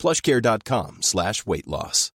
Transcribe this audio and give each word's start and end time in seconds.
plushcare.com 0.00 1.02
slash 1.02 1.42
weight 1.46 1.66
loss. 1.66 2.12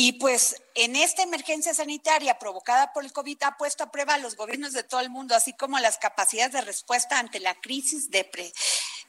Y 0.00 0.12
pues 0.12 0.62
en 0.76 0.94
esta 0.94 1.24
emergencia 1.24 1.74
sanitaria 1.74 2.38
provocada 2.38 2.92
por 2.92 3.04
el 3.04 3.12
COVID 3.12 3.42
ha 3.42 3.56
puesto 3.56 3.82
a 3.82 3.90
prueba 3.90 4.14
a 4.14 4.18
los 4.18 4.36
gobiernos 4.36 4.72
de 4.72 4.84
todo 4.84 5.00
el 5.00 5.10
mundo, 5.10 5.34
así 5.34 5.54
como 5.54 5.76
las 5.80 5.98
capacidades 5.98 6.52
de 6.52 6.60
respuesta 6.60 7.18
ante 7.18 7.40
la 7.40 7.56
crisis 7.56 8.08
de 8.08 8.22
pre 8.22 8.52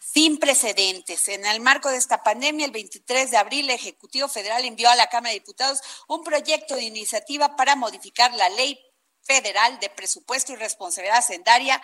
sin 0.02 0.40
precedentes. 0.40 1.28
En 1.28 1.46
el 1.46 1.60
marco 1.60 1.90
de 1.90 1.98
esta 1.98 2.24
pandemia, 2.24 2.66
el 2.66 2.72
23 2.72 3.30
de 3.30 3.38
abril, 3.38 3.70
el 3.70 3.76
Ejecutivo 3.76 4.28
Federal 4.28 4.66
envió 4.66 4.90
a 4.90 4.96
la 4.96 5.06
Cámara 5.06 5.30
de 5.30 5.42
Diputados 5.42 5.80
un 6.08 6.24
proyecto 6.24 6.76
de 6.76 6.82
iniciativa 6.82 7.56
para 7.56 7.76
modificar 7.76 8.34
la 8.34 8.50
ley 8.50 8.80
federal 9.22 9.80
de 9.80 9.92
presupuesto 9.92 10.54
y 10.54 10.56
responsabilidad 10.56 11.20
hacendaria 11.20 11.80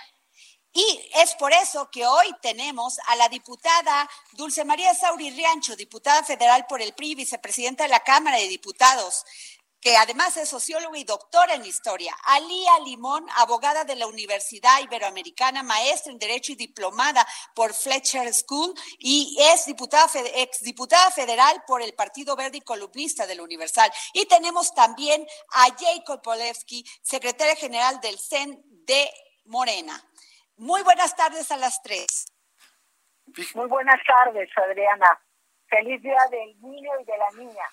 y 0.76 1.10
es 1.14 1.34
por 1.36 1.54
eso 1.54 1.90
que 1.90 2.06
hoy 2.06 2.28
tenemos 2.42 3.00
a 3.08 3.16
la 3.16 3.30
diputada 3.30 4.10
Dulce 4.34 4.66
María 4.66 4.94
Sauri 4.94 5.30
Riancho, 5.30 5.74
diputada 5.78 6.22
federal 6.22 6.66
por 6.68 6.82
el 6.82 6.94
PRI, 6.94 7.16
vicepresidenta 7.16 7.86
de 7.86 7.90
la 7.90 8.02
Cámara 8.02 8.36
de 8.36 8.50
Diputados, 8.50 9.24
que 9.80 9.96
además 9.96 10.36
es 10.36 10.50
socióloga 10.50 10.98
y 10.98 11.06
doctora 11.06 11.54
en 11.54 11.64
historia. 11.64 12.14
Alía 12.26 12.78
Limón, 12.84 13.26
abogada 13.38 13.86
de 13.86 13.95
la 13.95 14.06
Universidad 14.06 14.82
Iberoamericana, 14.82 15.64
maestra 15.64 16.12
en 16.12 16.20
Derecho 16.20 16.52
y 16.52 16.56
diplomada 16.56 17.26
por 17.54 17.73
Fletcher 17.73 18.34
School 18.34 18.73
y 19.00 19.38
es 19.39 19.67
diputada, 19.67 20.10
exdiputada 20.36 21.10
federal 21.12 21.64
por 21.66 21.82
el 21.82 21.94
Partido 21.94 22.36
Verde 22.36 22.58
y 22.58 22.62
columnista 22.62 23.26
del 23.26 23.39
Universal. 23.39 23.89
Y 24.12 24.26
tenemos 24.26 24.73
también 24.73 25.26
a 25.54 25.67
Jacob 25.73 26.22
Polewski, 26.22 26.86
secretaria 27.02 27.56
general 27.56 28.02
del 28.02 28.20
CEN 28.20 28.62
de 28.86 29.10
Morena. 29.45 30.04
Muy 30.58 30.84
buenas 30.84 31.16
tardes 31.16 31.52
a 31.52 31.58
las 31.58 31.81
tres. 31.81 32.28
Muy 33.53 33.67
buenas 33.67 34.00
tardes, 34.06 34.50
Adriana. 34.56 35.20
Feliz 35.67 36.02
día 36.02 36.20
del 36.31 36.61
niño 36.61 36.92
y 37.02 37.03
de 37.03 37.17
la 37.17 37.44
niña. 37.44 37.66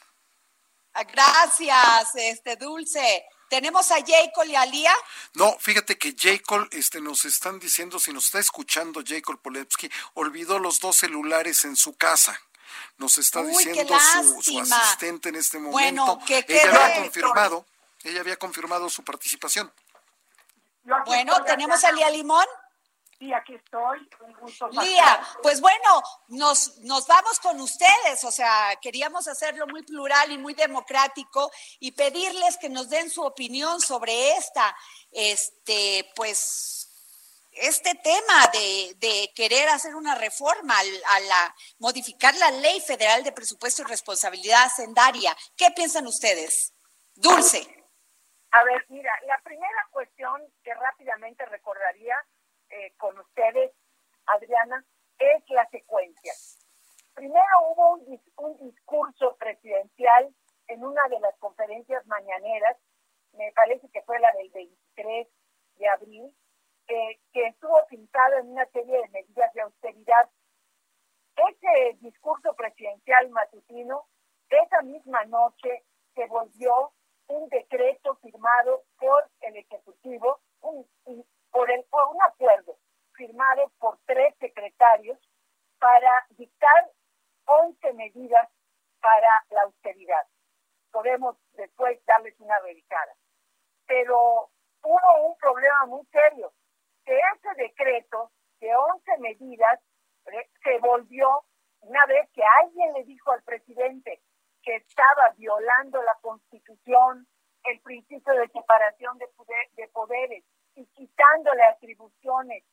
Ah, 0.94 1.04
gracias, 1.04 2.14
este 2.16 2.56
Dulce. 2.56 3.24
¿Tenemos 3.48 3.90
a 3.90 3.96
Jacob 3.96 4.44
y 4.46 4.56
a 4.56 4.64
Lía? 4.64 4.94
No, 5.34 5.58
fíjate 5.58 5.98
que 5.98 6.14
Jacob, 6.18 6.68
este, 6.72 7.00
nos 7.00 7.24
están 7.24 7.58
diciendo, 7.58 7.98
si 7.98 8.12
nos 8.12 8.24
está 8.24 8.38
escuchando 8.38 9.02
Jacob 9.06 9.40
Polewski, 9.40 9.90
olvidó 10.14 10.58
los 10.58 10.80
dos 10.80 10.96
celulares 10.96 11.64
en 11.64 11.76
su 11.76 11.96
casa. 11.96 12.40
Nos 12.96 13.18
está 13.18 13.42
diciendo 13.42 13.94
su, 14.40 14.58
asistente 14.58 15.28
en 15.28 15.36
este 15.36 15.58
momento. 15.58 16.16
Bueno, 16.16 16.18
que 16.26 16.44
ella 16.48 16.84
había 16.84 17.02
confirmado, 17.02 17.66
ella 18.04 18.20
había 18.20 18.36
confirmado 18.36 18.88
su 18.88 19.04
participación. 19.04 19.70
Bueno, 21.04 21.44
¿tenemos 21.44 21.84
a 21.84 21.92
Lía 21.92 22.10
Limón? 22.10 22.46
Sí, 23.22 23.32
aquí 23.32 23.54
estoy. 23.54 24.00
Lía, 24.82 25.20
pues 25.44 25.60
bueno, 25.60 26.02
nos, 26.26 26.78
nos 26.78 27.06
vamos 27.06 27.38
con 27.38 27.60
ustedes, 27.60 28.24
o 28.24 28.32
sea, 28.32 28.76
queríamos 28.82 29.28
hacerlo 29.28 29.68
muy 29.68 29.84
plural 29.84 30.32
y 30.32 30.38
muy 30.38 30.54
democrático 30.54 31.48
y 31.78 31.92
pedirles 31.92 32.58
que 32.58 32.68
nos 32.68 32.90
den 32.90 33.08
su 33.10 33.22
opinión 33.22 33.80
sobre 33.80 34.32
esta, 34.32 34.76
este, 35.12 36.10
pues, 36.16 36.90
este 37.52 37.94
tema 37.94 38.48
de, 38.52 38.96
de 38.96 39.32
querer 39.36 39.68
hacer 39.68 39.94
una 39.94 40.16
reforma 40.16 40.74
a 40.76 41.20
la, 41.20 41.54
modificar 41.78 42.34
la 42.34 42.50
ley 42.50 42.80
federal 42.80 43.22
de 43.22 43.30
presupuesto 43.30 43.82
y 43.82 43.84
responsabilidad 43.84 44.64
hacendaria. 44.64 45.36
¿Qué 45.56 45.70
piensan 45.70 46.08
ustedes? 46.08 46.74
Dulce. 47.14 47.60
A 48.50 48.64
ver, 48.64 48.84
mira, 48.88 49.12
la 49.28 49.38
primera 49.44 49.88
cuestión 49.92 50.42
que 50.64 50.74
rápidamente 50.74 51.46
recordaría 51.46 52.16
eh, 52.72 52.92
con 52.96 53.18
ustedes, 53.18 53.70
Adriana, 54.26 54.84
es 55.18 55.48
la 55.50 55.68
secuencia. 55.68 56.32
Primero 57.14 57.68
hubo 57.68 57.98
un, 58.36 58.56
discurso 58.56 59.36
presidencial 59.36 60.34
en 60.68 60.84
una 60.84 61.02
de 61.08 61.20
las 61.20 61.36
conferencias 61.38 62.06
mañaneras, 62.06 62.78
me 63.34 63.52
parece 63.52 63.88
que 63.90 64.02
fue 64.02 64.18
la 64.20 64.32
del 64.32 64.50
23 64.50 65.28
de 65.76 65.88
abril, 65.88 66.34
eh, 66.88 67.20
que 67.32 67.46
estuvo 67.48 67.78
pintado 67.88 68.38
en 68.38 68.48
una 68.48 68.66
serie 68.66 69.02
de 69.02 69.08
medidas 69.08 69.52
de 69.52 69.60
austeridad. 69.60 70.30
Ese 71.36 71.98
discurso 72.00 72.54
presidencial 72.54 73.28
matutino, 73.30 74.06
esa 74.48 74.82
misma 74.82 75.24
noche 75.24 75.84
se 76.14 76.26
volvió 76.26 76.92
un 77.28 77.48
decreto 77.48 78.16
firmado 78.16 78.84
por 78.98 79.30
el 79.40 79.56
Ejecutivo, 79.56 80.40
un, 80.60 80.86
por, 81.52 81.70
el, 81.70 81.84
un 81.92 82.22
acuerdo 82.22 82.76
firmado 83.12 83.70
por 83.78 83.98
tres 84.06 84.34
secretarios 84.40 85.18
para 85.78 86.26
dictar 86.30 86.90
11 87.44 87.92
medidas 87.94 88.48
para 89.00 89.28
la 89.50 89.62
austeridad. 89.62 90.26
Podemos 90.90 91.36
después 91.52 92.04
darles 92.06 92.38
una 92.40 92.58
revisada. 92.60 93.14
Pero 93.86 94.50
hubo 94.82 95.28
un 95.28 95.36
problema 95.36 95.86
muy 95.86 96.06
serio, 96.06 96.52
que 97.04 97.18
ese 97.18 97.54
decreto 97.56 98.30
de 98.60 98.74
11 98.74 99.18
medidas 99.18 99.80
eh, 100.26 100.50
se 100.62 100.78
volvió 100.78 101.44
una 101.80 102.06
vez 102.06 102.30
que 102.32 102.42
alguien 102.62 102.92
le 102.92 103.04
dijo 103.04 103.32
al 103.32 103.42
presidente 103.42 104.22
que 104.62 104.76
estaba 104.76 105.30
violando 105.36 106.00
la 106.02 106.16
constitución, 106.20 107.26
el 107.64 107.80
principio 107.80 108.32
de 108.34 108.48
separación 108.48 109.18
de 109.18 109.88
poderes, 109.88 110.44
y 110.74 110.86
quitándole 110.86 111.62
atribuciones 111.64 112.64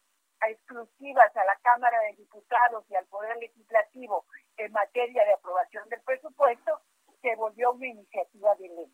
exclusivas 0.48 1.36
a 1.36 1.44
la 1.44 1.56
Cámara 1.58 2.00
de 2.02 2.16
Diputados 2.16 2.86
y 2.90 2.96
al 2.96 3.06
Poder 3.08 3.38
Legislativo 3.38 4.26
en 4.58 4.72
materia 4.72 5.26
de 5.26 5.34
aprobación 5.34 5.88
del 5.90 6.02
presupuesto, 6.02 6.82
se 7.22 7.36
volvió 7.36 7.72
una 7.72 7.88
iniciativa 7.88 8.56
de 8.56 8.70
ley. 8.70 8.94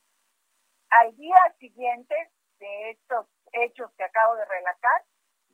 Al 0.90 1.16
día 1.16 1.38
siguiente 1.60 2.16
de 2.60 2.92
estos 2.92 3.28
hechos 3.52 3.92
que 3.98 4.04
acabo 4.04 4.36
de 4.36 4.46
relatar, 4.46 5.04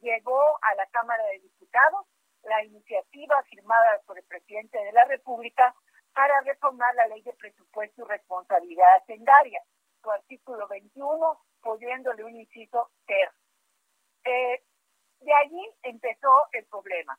llegó 0.02 0.42
a 0.62 0.76
la 0.76 0.86
Cámara 0.88 1.24
de 1.28 1.40
Diputados 1.40 2.06
la 2.44 2.64
iniciativa 2.64 3.42
firmada 3.44 4.02
por 4.06 4.18
el 4.18 4.26
presidente 4.26 4.78
de 4.84 4.92
la 4.94 5.06
República 5.06 5.76
para 6.14 6.42
reformar 6.42 6.94
la 6.96 7.08
ley 7.08 7.22
de 7.22 7.34
presupuesto 7.34 8.04
y 8.04 8.10
responsabilidad 8.10 8.96
hacendaria, 8.98 9.62
su 10.02 10.12
artículo 10.12 10.68
21, 10.68 11.40
poniéndole 11.62 12.24
un 12.24 12.36
inciso 12.36 12.90
ter. 13.06 13.32
Eh, 14.26 14.64
de 15.22 15.34
allí 15.34 15.70
empezó 15.84 16.48
el 16.54 16.66
problema. 16.66 17.18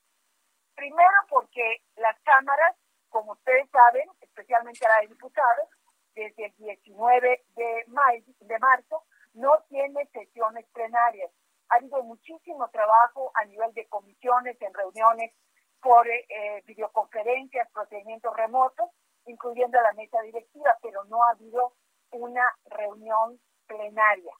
Primero 0.74 1.18
porque 1.28 1.82
las 1.96 2.18
cámaras, 2.22 2.76
como 3.08 3.32
ustedes 3.32 3.68
saben, 3.70 4.08
especialmente 4.20 4.86
la 4.88 5.00
de 5.00 5.08
diputados, 5.08 5.68
desde 6.14 6.46
el 6.46 6.54
19 6.56 7.44
de, 7.54 7.84
de 8.40 8.58
marzo, 8.58 9.04
no 9.34 9.62
tiene 9.68 10.06
sesiones 10.12 10.66
plenarias. 10.72 11.30
Ha 11.68 11.76
habido 11.76 12.02
muchísimo 12.02 12.68
trabajo 12.68 13.32
a 13.34 13.44
nivel 13.44 13.72
de 13.72 13.86
comisiones, 13.86 14.60
en 14.60 14.74
reuniones 14.74 15.32
por 15.80 16.06
eh, 16.08 16.62
videoconferencias, 16.66 17.70
procedimientos 17.72 18.34
remotos, 18.36 18.90
incluyendo 19.26 19.80
la 19.80 19.92
mesa 19.94 20.20
directiva, 20.22 20.76
pero 20.82 21.04
no 21.04 21.22
ha 21.24 21.30
habido 21.30 21.74
una 22.10 22.44
reunión 22.66 23.40
plenaria. 23.66 24.32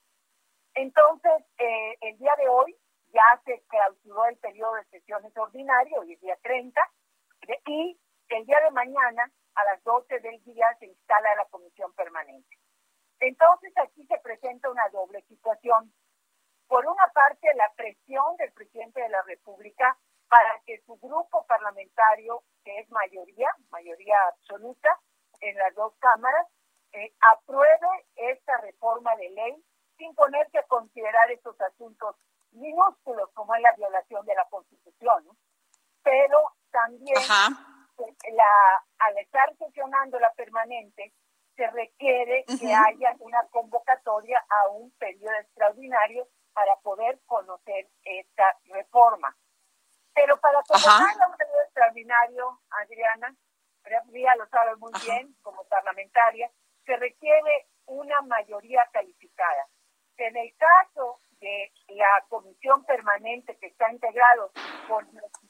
Entonces, 0.74 1.44
eh, 1.58 1.96
el 2.00 2.18
día 2.18 2.32
de 2.38 2.48
hoy 2.48 2.76
ya 3.12 3.42
se 3.44 3.62
clausuró 3.68 4.24
el 4.26 4.36
periodo 4.38 4.74
de 4.74 4.84
sesiones 4.86 5.36
ordinario, 5.36 6.00
hoy 6.00 6.14
es 6.14 6.20
día 6.20 6.36
30, 6.42 6.80
y 7.66 7.98
el 8.28 8.46
día 8.46 8.60
de 8.60 8.70
mañana, 8.70 9.30
a 9.54 9.64
las 9.64 9.82
12 9.84 10.20
del 10.20 10.42
día, 10.44 10.66
se 10.78 10.86
instala 10.86 11.34
la 11.36 11.44
comisión 11.46 11.92
permanente. 11.92 12.56
Entonces, 13.20 13.72
aquí 13.76 14.06
se 14.06 14.18
presenta 14.18 14.70
una 14.70 14.88
doble 14.88 15.22
situación. 15.28 15.92
Por 16.68 16.86
una 16.86 17.06
parte, 17.12 17.52
la 17.54 17.70
presión 17.76 18.36
del 18.38 18.52
presidente 18.52 19.02
de 19.02 19.10
la 19.10 19.22
República 19.22 19.98
para 20.28 20.58
que 20.64 20.80
su 20.86 20.96
grupo 20.96 21.44
parlamentario, 21.46 22.42
que 22.64 22.78
es 22.78 22.90
mayoría, 22.90 23.50
mayoría 23.70 24.16
absoluta 24.28 24.98
en 25.40 25.54
las 25.58 25.74
dos 25.74 25.92
cámaras, 25.98 26.46
eh, 26.92 27.12
apruebe 27.20 28.06
esta 28.16 28.56
reforma 28.62 29.14
de 29.16 29.28
ley 29.28 29.64
sin 30.02 30.14
ponerse 30.16 30.58
a 30.58 30.64
considerar 30.64 31.30
estos 31.30 31.58
asuntos 31.60 32.16
minúsculos 32.50 33.30
como 33.34 33.54
es 33.54 33.62
la 33.62 33.72
violación 33.74 34.26
de 34.26 34.34
la 34.34 34.44
Constitución, 34.50 35.24
pero 36.02 36.38
también 36.72 37.22
la, 37.28 38.84
al 38.98 39.18
estar 39.18 39.56
sesionando 39.56 40.18
la 40.18 40.32
permanente, 40.32 41.12
se 41.54 41.68
requiere 41.68 42.44
que 42.46 42.74
haya 42.74 43.14
una 43.20 43.46
convocatoria 43.50 44.44
a 44.48 44.70
un 44.70 44.90
periodo 44.92 45.36
extraordinario 45.36 46.26
para 46.52 46.74
poder 46.82 47.20
conocer 47.26 47.88
esta 48.02 48.56
reforma. 48.64 49.36
Pero 50.14 50.36
para 50.40 50.62
convocar 50.62 51.22
a 51.22 51.28
un 51.28 51.36
periodo 51.36 51.62
extraordinario, 51.62 52.60
Adriana, 52.70 53.36
María 53.84 54.34
lo 54.36 54.48
sabe 54.48 54.74
muy 54.76 54.92
bien 55.04 55.36
como 55.42 55.62
parlamentaria, 55.64 56.50
se 56.84 56.96
requiere 56.96 57.68
una 57.86 58.20
mayoría 58.22 58.88
calificada. 58.92 59.68
En 60.22 60.36
el 60.36 60.54
caso 60.56 61.18
de 61.40 61.72
la 61.88 62.24
comisión 62.28 62.84
permanente 62.84 63.56
que 63.56 63.66
está 63.66 63.90
integrado 63.90 64.52
por, 64.86 65.04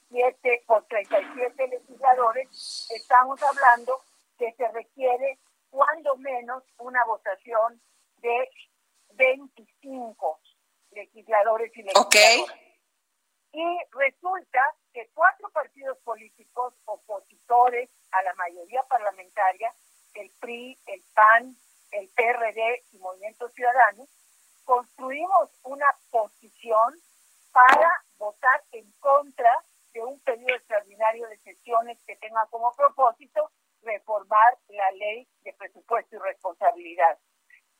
17, 0.09 0.65
por 0.67 0.87
37 0.87 1.69
legisladores, 1.69 2.89
estamos 2.91 3.43
hablando 3.43 4.01
que 4.39 4.51
se 4.53 4.67
requiere 4.69 5.39
cuando 5.69 6.17
menos 6.17 6.65
una 6.79 7.05
votación 7.05 7.83
de 8.23 8.49
25 9.11 10.41
legisladores 10.93 11.71
y 11.77 11.83
legisladoras. 11.83 12.57
Y 13.53 13.79
resulta 13.91 14.75
que 14.95 15.11
cuatro 15.13 15.51
partidos 15.51 15.99
políticos 15.99 16.73
opositores 16.87 17.91
a 18.11 18.23
la 18.23 18.33
mayoría 18.37 18.83
parlamentaria, 18.85 19.75
el 20.15 20.31
PRI, 20.41 20.79
el 20.87 21.03
PAN, 21.15 21.55
el 21.91 22.09
PRD 22.09 22.85
y 22.93 22.99
Movimiento 23.01 23.51
Ciudadano, 23.51 24.07
construimos 24.65 25.51
una 25.65 25.87
posición 26.11 26.95
para 27.53 27.91
votar 28.19 28.63
en 28.73 28.91
contra 29.01 29.63
de 29.93 30.03
un 30.03 30.19
periodo 30.21 30.57
extraordinario 30.57 31.29
de 31.29 31.39
sesiones 31.39 31.99
que 32.07 32.17
tenga 32.17 32.47
como 32.51 32.73
propósito 32.75 33.51
reformar 33.83 34.59
la 34.69 34.91
ley 34.93 35.29
de 35.43 35.53
presupuesto 35.55 36.17
y 36.17 36.19
responsabilidad 36.21 37.19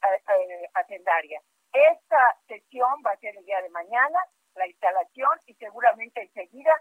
eh, 0.03 0.23
eh, 0.29 0.69
hacendaria. 0.75 1.41
Esta 1.73 2.37
sesión 2.47 3.03
va 3.07 3.13
a 3.13 3.17
ser 3.17 3.37
el 3.37 3.45
día 3.47 3.63
de 3.63 3.71
mañana, 3.71 4.19
la 4.57 4.67
instalación, 4.67 5.31
y 5.47 5.55
seguramente 5.55 6.21
enseguida 6.23 6.75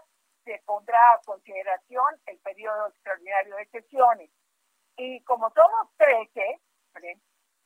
se 0.44 0.60
pondrá 0.66 1.14
a 1.14 1.20
consideración 1.24 2.20
el 2.26 2.38
periodo 2.40 2.88
extraordinario 2.88 3.56
de 3.56 3.66
sesiones. 3.66 4.30
Y 4.96 5.22
como 5.24 5.50
somos 5.50 5.88
13, 5.96 6.60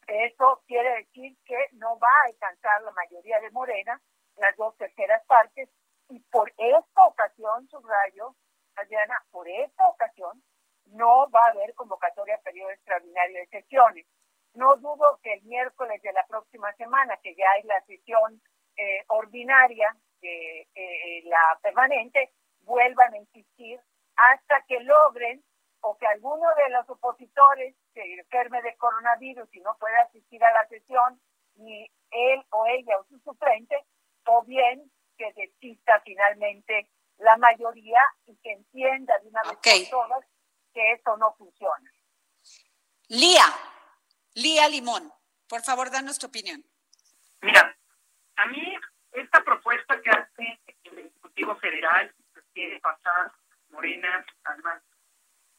eso 0.07 0.63
quiere 0.67 0.97
decir 0.97 1.37
que 1.45 1.57
no 1.73 1.99
va 1.99 2.09
a 2.09 2.29
alcanzar 2.29 2.83
la 2.83 2.93
mayoría 2.93 3.41
de 3.41 3.51
Morena, 3.51 4.01
las 4.37 4.57
dos 4.57 4.77
terceras 4.77 5.25
partes, 5.27 5.69
y 6.09 6.21
por 6.31 6.53
esta 6.57 7.07
ocasión, 7.07 7.69
subrayo, 7.69 8.35
Adriana, 8.77 9.25
por 9.31 9.49
esta 9.49 9.89
ocasión, 9.89 10.43
no 10.87 11.29
va 11.31 11.41
a 11.47 11.51
haber 11.51 11.75
convocatoria 11.75 12.37
a 12.37 12.41
periodo 12.41 12.71
extraordinario 12.71 13.41
de 13.41 13.47
sesiones. 13.49 14.07
No 14.55 14.77
dudo 14.77 15.19
que 15.23 15.33
el 15.35 15.43
miércoles 15.43 16.01
de 16.03 16.13
la 16.13 16.25
próxima 16.27 16.73
semana, 16.75 17.17
que 17.23 17.35
ya 17.35 17.51
hay 17.55 17.63
la 17.65 17.81
sesión 17.87 18.41
eh, 18.77 19.05
ordinaria 19.09 19.97
eh, 20.23 21.23
la 21.25 21.59
permanente, 21.63 22.33
vuelvan 22.61 23.15
a 23.15 23.19
insistir 23.19 23.81
hasta 24.17 24.63
que 24.67 24.81
logren 24.81 25.43
o 25.81 25.97
que 25.99 26.07
alguno 26.07 26.49
de 26.57 26.71
los 26.71 26.89
opositores 26.89 27.75
se 27.95 28.03
coronavirus 29.35 29.55
y 29.55 29.61
no 29.61 29.77
pueda 29.79 30.01
asistir 30.03 30.43
a 30.45 30.53
la 30.53 30.69
sesión, 30.69 31.21
ni 31.57 31.91
él 32.11 32.45
o 32.51 32.67
ella 32.67 32.99
o 32.99 33.05
su 33.09 33.19
suplente, 33.21 33.77
o 34.27 34.43
bien 34.45 34.91
que 35.17 35.33
desista 35.35 36.01
finalmente 36.05 36.89
la 37.19 37.37
mayoría 37.39 38.01
y 38.27 38.37
que 38.37 38.53
entienda 38.53 39.15
de 39.23 39.29
una 39.29 39.43
vez 39.43 39.59
por 39.91 39.91
todas 39.91 40.25
que 40.75 40.93
esto 40.93 41.17
no 41.17 41.35
funciona. 41.37 41.91
Lía, 43.09 43.45
Lía 44.35 44.69
Limón, 44.69 45.11
por 45.49 45.63
favor, 45.63 45.91
danos 45.91 46.19
tu 46.19 46.27
opinión. 46.27 46.63
Mira, 47.41 47.75
a 48.37 48.47
mí 48.47 48.77
esta 49.13 49.43
propuesta 49.43 50.01
que 50.03 50.11
hace 50.11 50.61
el 50.85 50.99
Ejecutivo 50.99 51.57
Federal 51.57 52.15
quiere 52.53 52.79
pasar 52.81 53.33
Morena, 53.71 54.25
además, 54.45 54.83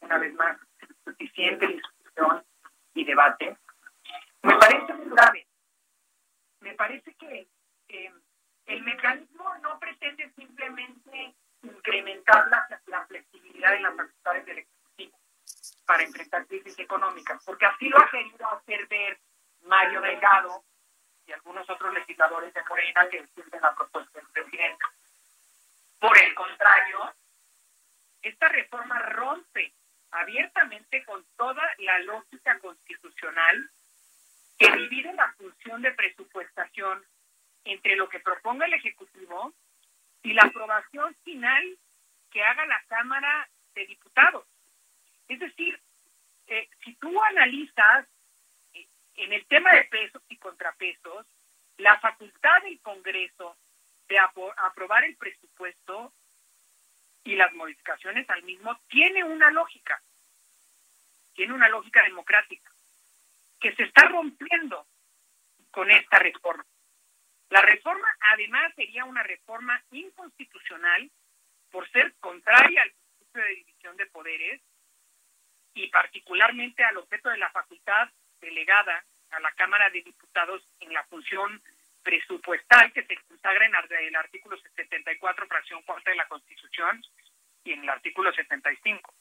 una 0.02 0.18
vez 0.18 0.34
más, 0.36 0.58
suficiente 1.04 1.68
discusión 1.68 2.46
y 2.94 3.06
debate, 3.06 3.58
me 4.42 4.56
parece 4.56 4.94
muy 4.94 5.10
grave. 5.10 5.48
Me 6.62 6.74
parece 6.74 7.14
que 7.16 7.48
eh, 7.90 8.14
el 8.66 8.84
mecanismo 8.84 9.56
no 9.62 9.80
pretende 9.80 10.31
simplemente 10.36 11.36
incrementar 11.62 12.48
la, 12.48 12.68
la 12.88 13.06
flexibilidad 13.06 13.72
de 13.72 13.81
las 13.81 13.96
facultades 13.96 14.46
del 14.46 14.57
Ejecutivo 14.60 15.19
para 15.86 16.04
enfrentar 16.04 16.48
crisis 16.48 16.78
económicas, 16.80 17.44
porque 17.46 17.66
así 17.66 17.88
lo 17.90 18.00
ha 18.00 18.10
querido 18.10 18.48
hacer 18.52 18.88
ver 18.88 19.19
Mario 19.62 20.02
Delgado 20.02 20.64
y 21.26 21.31
algunos 21.34 21.69
otros 21.69 21.94
legisladores 21.94 22.54
de 22.54 22.60
Morena 22.78 23.10
que 23.10 23.22
defienden 23.22 23.62
la 23.62 23.74
propuesta 23.74 24.20
del 24.20 24.30
presidente. 24.30 24.86
Por 26.00 26.16
el 26.16 26.36
contrario, 26.36 27.12
esta 28.22 28.50
reforma 28.50 29.00
rompe 29.00 29.74
abiertamente 30.12 31.04
con 31.06 31.26
toda 31.38 31.64
la 31.80 31.98
lógica 32.00 32.60
constitucional 32.60 33.72
que 34.60 34.72
divide 34.72 35.12
la 35.14 35.34
función 35.34 35.82
de 35.82 35.92
presupuestación 35.92 37.04
entre 37.66 37.96
lo 37.96 38.08
que 38.10 38.20
proponga 38.20 38.68
el 38.68 38.74
Ejecutivo 38.74 39.54
y 40.22 40.34
la 40.34 40.44
aprobación 40.44 41.16
final 41.24 41.80
que 42.30 42.44
haga 42.44 42.64
la 42.68 42.82
Cámara 42.88 43.50
de 43.74 43.88
Diputados. 43.88 44.46
Es 45.28 45.40
decir, 45.40 45.82
eh, 46.46 46.70
si 46.86 46.94
tú 46.96 47.24
analizas 47.24 48.06
eh, 48.76 48.88
en 49.16 49.34
el 49.34 49.46
tema 49.48 49.72
de 49.74 49.84
pesos 49.86 50.22
y 50.30 50.38
contrapesos, 50.38 51.26
la 51.78 52.00
facultad 52.00 52.64
del 52.64 52.80
Congreso 52.82 53.56
de 54.08 54.20
aprobar 54.20 55.04
el 55.04 55.16
presupuesto 55.16 56.12
y 57.24 57.36
las 57.36 57.54
modificaciones 57.54 58.30
al 58.30 58.44
mismo 58.44 58.80
tiene 58.88 59.24
una 59.24 59.52
lógica, 59.52 60.02
tiene 61.34 61.54
una 61.54 61.68
lógica 61.68 62.04
democrática, 62.04 62.72
que 63.60 63.76
se 63.76 63.84
está 63.84 64.08
rompiendo 64.08 64.88
con 65.72 65.92
esta 65.92 66.20
reforma. 66.20 66.66
La 67.50 67.62
reforma 67.62 68.08
además 68.32 68.74
sería 68.76 69.06
una 69.06 69.24
reforma 69.24 69.82
inconstitucional 69.92 71.10
por 71.72 71.90
ser 71.92 72.14
contraria 72.20 72.82
al 72.82 72.92
principio 72.92 73.44
de 73.44 73.56
división 73.56 73.98
de 73.98 74.06
poderes 74.08 74.62
y 75.74 75.88
particularmente 75.90 76.84
al 76.84 76.98
objeto 76.98 77.30
de 77.30 77.38
la 77.38 77.50
facultad 77.52 78.10
delegada 78.42 79.04
a 79.31 79.40
la 79.40 79.52
Cámara 79.52 79.90
de 79.90 80.02
Diputados 80.02 80.64
en 80.88 80.94
la 80.94 81.04
función 81.06 81.62
presupuestal 82.02 82.92
que 82.94 83.04
se 83.04 83.18
consagra 83.28 83.66
en 83.66 83.76
el 84.08 84.16
artículo 84.16 84.58
74, 84.58 85.48
fracción 85.48 85.82
cuarta 85.84 86.10
de 86.10 86.18
la 86.18 86.28
Constitución 86.28 87.04
y 87.64 87.74
en 87.74 87.84
el 87.84 87.90
artículo 87.90 88.32
75. 88.34 89.14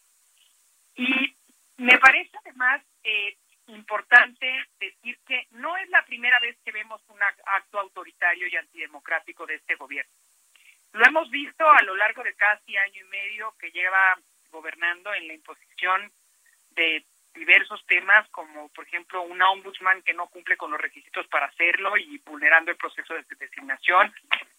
Y 0.95 1.37
me 1.79 1.99
parece 1.99 2.31
además 2.39 2.83
eh, 3.03 3.37
importante 3.67 4.47
decir 4.79 5.19
que 5.27 5.47
no 5.51 5.77
es 5.77 5.89
la 5.91 6.05
primera 6.05 6.39
vez 6.39 6.57
que 6.65 6.73
vemos 6.73 7.03
un 7.09 7.19
acto 7.23 7.81
autoritario 7.81 8.47
y 8.47 8.57
antidemocrático 8.57 9.47
de 9.47 9.57
este 9.57 9.75
gobierno. 9.75 10.13
Lo 10.93 11.05
hemos 11.05 11.29
visto 11.31 11.69
a 11.69 11.83
lo 11.83 11.97
largo 11.97 12.23
de 12.23 12.35
casi 12.35 12.77
año 12.77 13.01
y 13.05 13.09
medio 13.09 13.55
que 13.59 13.71
lleva 13.71 14.17
gobernando 14.51 15.13
en 15.13 15.27
la 15.27 15.35
imposición 15.35 16.11
temas, 18.07 18.29
como 18.31 18.69
por 18.69 18.87
ejemplo 18.87 19.23
un 19.23 19.43
ombudsman 19.43 20.03
que 20.03 20.15
no 20.15 20.29
cumple 20.29 20.57
con 20.57 20.71
los 20.71 20.81
requisitos 20.81 21.27
para 21.27 21.47
hacerlo 21.47 21.97
y 21.97 22.19
vulnerando 22.19 22.71
el 22.71 22.77
proceso 22.77 23.15
de 23.15 23.25
designación, 23.39 24.15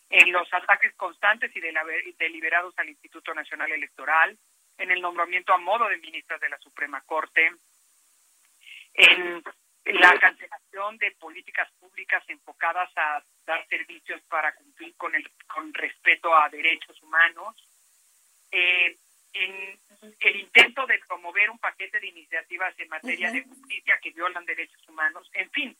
en 0.10 0.32
los 0.32 0.54
ataques 0.54 0.94
constantes 0.96 1.52
y 1.56 1.62
deliberados 1.62 2.74
al 2.78 2.90
Instituto 2.90 3.34
Nacional 3.34 3.72
Electoral, 3.72 4.38
en 4.78 4.92
el 4.92 5.02
nombramiento 5.02 5.54
a 5.54 5.58
modo 5.58 5.88
de 5.88 5.98
ministras 5.98 6.40
de 6.42 6.50
la 6.50 6.58
Suprema 6.58 7.02
Corte, 7.02 7.52
en 8.94 9.44
la 9.86 10.18
cancelación 10.20 10.98
de 10.98 11.12
políticas 11.12 11.72
públicas 11.80 12.24
enfocadas 12.28 12.90
a 12.98 13.24
dar 13.46 13.66
servicios 13.68 14.22
para 14.24 14.54
cumplir 14.56 14.96
con 14.98 15.16
el 15.16 15.30
con 15.48 15.74
respeto 15.74 16.36
a 16.36 16.50
derechos 16.50 17.02
humanos, 17.02 17.56
eh, 18.52 18.98
en 19.40 19.80
el 20.20 20.36
intento 20.36 20.86
de 20.86 21.00
promover 21.08 21.50
un 21.50 21.60
paquete 21.60 22.00
de 22.00 22.08
iniciativas 22.08 22.74
en 22.80 22.90
materia 22.90 23.32
de 23.32 23.44
justicia 23.44 24.00
que 24.02 24.12
violan 24.12 24.46
derechos 24.46 24.88
humanos, 24.88 25.30
en 25.34 25.50
fin, 25.52 25.78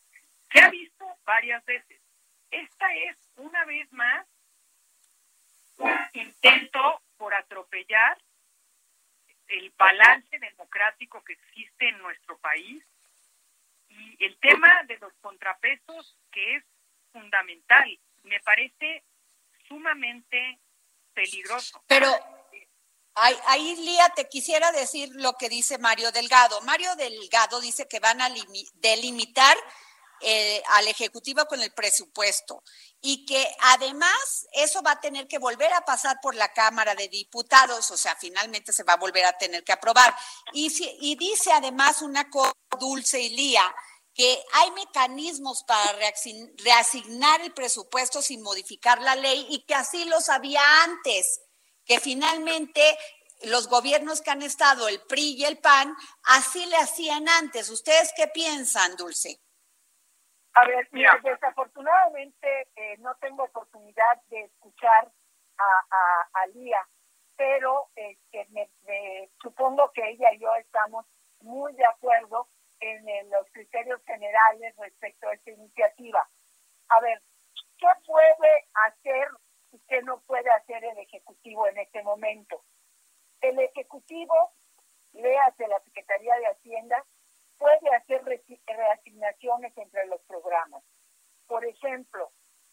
se 0.52 0.60
ha 0.60 0.70
visto 0.70 1.04
varias 1.24 1.64
veces. 1.64 2.00
Esta 2.50 2.94
es, 2.94 3.16
una 3.36 3.64
vez 3.64 3.92
más, 3.92 4.26
un 5.78 5.96
intento 6.14 7.02
por 7.16 7.34
atropellar 7.34 8.18
el 9.48 9.72
balance 9.76 10.38
democrático 10.38 11.22
que 11.24 11.32
existe 11.32 11.88
en 11.88 11.98
nuestro 11.98 12.38
país 12.38 12.84
y 13.88 14.24
el 14.24 14.38
tema 14.38 14.82
de 14.84 14.98
los 14.98 15.12
contrapesos 15.20 16.16
que 16.30 16.56
es 16.56 16.64
fundamental. 17.12 17.98
Me 18.24 18.40
parece 18.40 19.02
sumamente 19.66 20.58
peligroso. 21.14 21.82
Pero 21.86 22.37
Ahí, 23.20 23.76
Lía, 23.76 24.08
te 24.14 24.28
quisiera 24.28 24.70
decir 24.70 25.10
lo 25.14 25.32
que 25.34 25.48
dice 25.48 25.78
Mario 25.78 26.12
Delgado. 26.12 26.60
Mario 26.62 26.94
Delgado 26.94 27.60
dice 27.60 27.88
que 27.88 27.98
van 27.98 28.20
a 28.20 28.30
delimitar 28.74 29.56
eh, 30.20 30.62
al 30.72 30.86
Ejecutivo 30.86 31.44
con 31.46 31.60
el 31.60 31.72
presupuesto 31.72 32.62
y 33.00 33.26
que 33.26 33.44
además 33.60 34.46
eso 34.52 34.82
va 34.82 34.92
a 34.92 35.00
tener 35.00 35.26
que 35.26 35.38
volver 35.38 35.72
a 35.72 35.84
pasar 35.84 36.18
por 36.20 36.34
la 36.34 36.52
Cámara 36.52 36.94
de 36.94 37.08
Diputados, 37.08 37.90
o 37.90 37.96
sea, 37.96 38.16
finalmente 38.16 38.72
se 38.72 38.84
va 38.84 38.94
a 38.94 38.98
volver 38.98 39.24
a 39.24 39.36
tener 39.36 39.64
que 39.64 39.72
aprobar. 39.72 40.14
Y, 40.52 40.72
y 41.00 41.16
dice 41.16 41.52
además 41.52 42.02
una 42.02 42.30
cosa 42.30 42.52
dulce 42.78 43.20
y 43.20 43.30
Lía, 43.30 43.74
que 44.14 44.42
hay 44.52 44.70
mecanismos 44.72 45.64
para 45.64 45.92
reasignar 46.58 47.40
el 47.40 47.52
presupuesto 47.52 48.22
sin 48.22 48.42
modificar 48.42 49.00
la 49.00 49.14
ley 49.14 49.46
y 49.50 49.64
que 49.64 49.74
así 49.74 50.04
lo 50.04 50.20
sabía 50.20 50.62
antes 50.82 51.40
que 51.88 51.98
finalmente 51.98 52.82
los 53.44 53.68
gobiernos 53.68 54.20
que 54.20 54.30
han 54.30 54.42
estado, 54.42 54.88
el 54.88 55.00
PRI 55.08 55.36
y 55.38 55.44
el 55.44 55.58
PAN, 55.58 55.96
así 56.24 56.66
le 56.66 56.76
hacían 56.76 57.28
antes. 57.28 57.70
¿Ustedes 57.70 58.12
qué 58.16 58.28
piensan, 58.28 58.94
Dulce? 58.96 59.40
A 60.54 60.66
ver, 60.66 60.88
mira, 60.92 61.18
desafortunadamente 61.22 62.68
eh, 62.76 62.96
no 62.98 63.14
tengo 63.20 63.44
oportunidad 63.44 64.20
de 64.28 64.42
escuchar 64.42 65.10
a, 65.56 66.28
a, 66.34 66.46
Lía, 66.48 66.86
pero 67.36 67.88
este, 67.94 68.46
me, 68.50 68.68
supongo 69.40 69.90
que 69.92 70.10
ella 70.10 70.32
y 70.32 70.40
yo 70.40 70.54
estamos 70.56 71.06
muy 71.40 71.72
de 71.74 71.86
acuerdo 71.86 72.48
en, 72.80 73.08
en 73.08 73.30
los 73.30 73.46
criterios 73.52 74.00
generales 74.04 74.74
respecto 74.76 75.28
a 75.28 75.34
esta 75.34 75.50
iniciativa. 75.50 76.28
A 76.88 77.00
ver, 77.00 77.22
¿qué 77.78 77.88
puede 78.04 78.68
hacer 78.86 79.28
que 79.88 80.02
no 80.02 80.20
puede 80.20 80.50
hacer 80.50 80.84
el 80.84 80.98
Ejecutivo 80.98 81.66
en 81.66 81.78
este 81.78 82.02
momento. 82.02 82.62
El 83.40 83.58
Ejecutivo, 83.58 84.52
léase 85.12 85.66
la 85.68 85.80
Secretaría 85.80 86.34
de 86.36 86.46
Hacienda, 86.46 87.04
puede 87.58 87.94
hacer 87.96 88.22
reasignaciones 88.24 89.76
entre 89.76 90.06
los 90.06 90.20
programas. 90.22 90.82
Por 91.46 91.64
ejemplo, 91.64 92.30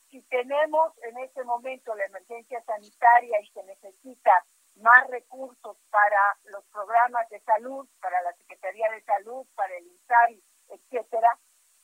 si 0.09 0.21
tenemos 0.23 0.93
en 1.03 1.17
este 1.19 1.43
momento 1.43 1.95
la 1.95 2.05
emergencia 2.05 2.61
sanitaria 2.63 3.41
y 3.41 3.47
se 3.47 3.63
necesita 3.63 4.45
más 4.75 5.07
recursos 5.09 5.77
para 5.89 6.37
los 6.45 6.63
programas 6.65 7.27
de 7.29 7.39
salud, 7.41 7.87
para 8.01 8.21
la 8.21 8.33
Secretaría 8.33 8.89
de 8.91 9.01
Salud, 9.03 9.47
para 9.55 9.75
el 9.77 9.87
INSABI, 9.87 10.43
etcétera, 10.69 11.39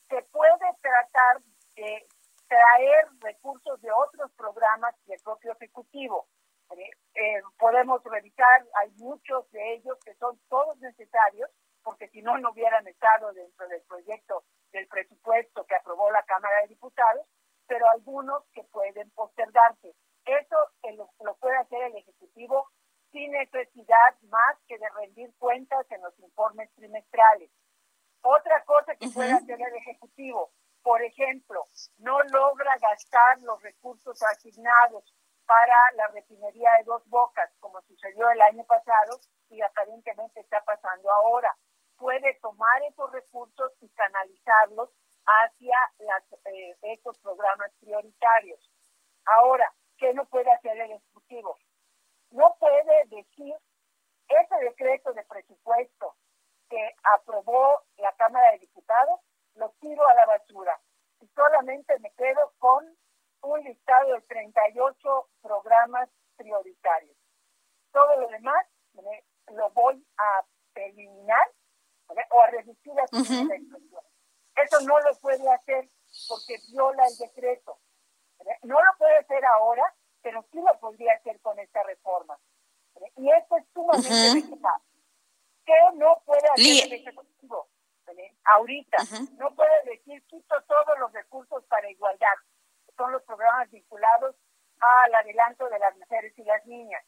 se 0.10 0.22
puede 0.24 0.76
tratar 0.82 1.42
de 1.76 2.08
traer 2.52 3.08
recursos 3.22 3.80
de 3.82 3.90
otros 3.94 4.30
programas 4.34 4.94
del 5.06 5.22
propio 5.24 5.54
Ejecutivo. 5.54 6.28
Eh, 6.72 6.92
eh, 7.16 7.42
podemos 7.58 8.04
revisar, 8.04 8.66
hay 8.82 8.92
muchos 8.98 9.50
de 9.52 9.76
ellos 9.76 9.98
que 10.04 10.14
son 10.16 10.38
todos 10.50 10.78
necesarios, 10.80 11.50
porque 11.82 12.10
si 12.10 12.22
no, 12.22 12.38
no 12.40 12.52
hubieran 12.52 12.86
estado 12.88 13.32
dentro 13.32 13.70
del 13.70 13.82
proyecto 13.84 14.44
del 14.74 14.86
presupuesto 14.88 15.66
que 15.66 15.76
aprobó 15.76 16.12
la 16.12 16.24
Cámara 16.24 16.62
de 16.64 16.68
Diputados, 16.68 17.26
pero 17.68 17.90
algunos 17.90 18.44
que 18.52 18.64
pueden 18.66 19.10
postergarse. 19.12 19.96
Eso 20.26 20.58
lo, 20.98 21.10
lo 21.22 21.36
puede 21.36 21.56
hacer 21.56 21.84
el 21.84 21.96
Ejecutivo 21.96 22.68
sin 23.14 23.32
necesidad 23.32 24.16
más 24.24 24.58
que 24.68 24.78
de 24.78 24.90
rendir 25.00 25.34
cuentas 25.38 25.90
en 25.90 26.02
los 26.02 26.20
informes 26.20 26.70
trimestrales. 26.76 27.50
Otra 28.24 28.62
cosa 28.66 28.94
que 28.96 29.08
puede 29.10 29.32
hacer 29.32 29.60
el 29.60 29.76
Ejecutivo, 29.76 30.52
por 30.92 31.02
ejemplo, 31.04 31.66
no 32.00 32.22
logra 32.22 32.78
gastar 32.82 33.40
los 33.44 33.64
recursos 33.64 34.22
asignados 34.24 35.16
para 35.46 35.74
la 35.96 36.08
refinería 36.08 36.70
de 36.80 36.84
dos 36.84 37.02
bocas, 37.08 37.50
como 37.62 37.82
sucedió 37.84 38.30
el 38.30 38.42
año 38.42 38.66
pasado 38.66 39.18
y 39.48 39.62
aparentemente 39.62 40.42
está 40.42 40.62
pasando 40.66 41.10
ahora. 41.10 41.56
Puede 41.96 42.34
tomar 42.42 42.84
esos 42.84 43.10
recursos 43.10 43.72
y 43.80 43.88
canalizarlos 43.92 44.90
hacia 45.26 45.78
las, 46.00 46.24
eh, 46.48 46.76
estos 46.82 47.18
programas 47.20 47.72
prioritarios. 47.80 48.60
Ahora, 49.24 49.74
¿qué 49.98 50.14
no 50.14 50.26
puede 50.26 50.52
hacer 50.52 50.78
el 50.78 50.92
Ejecutivo? 50.92 51.58
No 52.32 52.58
puede 52.60 53.06
decir 53.06 53.56
ese 54.28 54.56
decreto 54.62 55.14
de 55.14 55.24
presupuesto 55.24 56.18
que 56.70 56.96
aprobó 57.16 57.82
la 57.96 58.12
Cámara 58.18 58.52
de 58.52 58.60
Diputados 58.60 59.22
lo 59.62 59.70
tiro 59.80 60.08
a 60.08 60.14
la 60.16 60.26
basura. 60.26 60.82
Y 61.22 61.28
solamente 61.36 61.98
me 62.00 62.12
quedo 62.14 62.54
con 62.58 62.84
un 63.44 63.64
listado 63.64 64.14
de 64.14 64.22
38 64.22 65.30
programas 65.42 66.10
prioritarios. 66.36 67.16
Todo 67.92 68.20
lo 68.20 68.28
demás 68.30 68.66
lo 69.48 69.70
voy 69.72 70.04
a 70.18 70.46
eliminar 70.76 71.52
o 72.32 72.42
a 72.42 72.48
reducir 72.48 72.94
a 73.00 73.08
su 73.08 73.18
Eso 74.56 74.80
no 74.82 75.00
lo 75.00 75.16
puede 75.22 75.50
hacer 75.52 75.90
porque 76.28 76.58
viola 76.72 77.06
el 77.06 77.18
decreto. 77.18 77.80
No 78.64 78.80
lo 78.82 78.98
puede 78.98 79.18
hacer 79.18 79.46
ahora, 79.46 79.84
pero 80.22 80.44
sí 80.52 80.60
lo 80.60 80.80
podría 80.80 81.14
hacer 81.14 81.40
con 81.42 81.60
esta 81.60 81.84
reforma. 81.84 82.40
Y 83.16 83.32
esto 83.32 83.58
es 83.58 83.66
sumamente 83.74 84.54
uh 84.54 84.82
¿Qué 85.64 85.74
no 85.94 86.22
puede 86.26 86.48
hacer 86.50 86.86
el 86.86 86.94
Ejecutivo? 86.94 87.71
Ahorita. 88.46 88.98
No 89.38 89.54
puede 89.56 89.84
decir, 89.86 90.24
quito 90.28 90.56
todos 90.64 91.00
los 91.00 91.12
recursos 91.14 91.64
para 91.66 91.90
igualdad. 91.90 92.36
Son 92.98 93.12
los 93.12 93.24
programas 93.24 93.70
vinculados 93.72 94.36
al 94.80 95.16
adelanto 95.16 95.68
de 95.70 95.80
las 95.80 95.96
mujeres 95.98 96.38
y 96.38 96.44
las 96.44 96.66
niñas. 96.66 97.04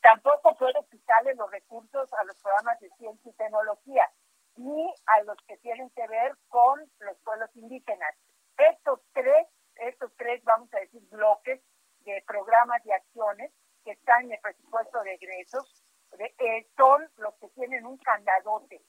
Tampoco 0.00 0.56
puede 0.56 0.78
quitarle 0.90 1.34
los 1.34 1.50
recursos 1.50 2.12
a 2.14 2.24
los 2.24 2.40
programas 2.40 2.78
de 2.80 2.90
ciencia 2.90 3.30
y 3.30 3.34
tecnología, 3.34 4.08
ni 4.56 4.94
a 5.06 5.22
los 5.22 5.36
que 5.46 5.56
tienen 5.58 5.90
que 5.90 6.06
ver 6.06 6.36
con 6.48 6.80
los 7.00 7.16
pueblos 7.18 7.50
indígenas. 7.56 8.14
Estos 8.56 9.00
tres, 9.12 9.48
estos 9.76 10.12
tres, 10.16 10.42
vamos 10.44 10.72
a 10.74 10.78
decir, 10.78 11.02
bloques 11.10 11.60
de 12.00 12.22
programas 12.26 12.84
y 12.86 12.92
acciones 12.92 13.52
que 13.84 13.92
están 13.92 14.24
en 14.26 14.32
el 14.32 14.40
presupuesto 14.40 15.02
de 15.02 15.14
egresos, 15.14 15.84
eh, 16.18 16.66
son 16.76 17.10
los 17.16 17.34
que 17.34 17.48
tienen 17.48 17.84
un 17.84 17.98
candadote 17.98 18.80